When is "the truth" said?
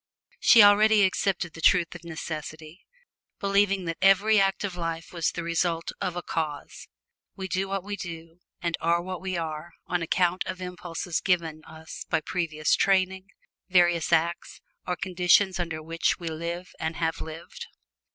1.53-1.93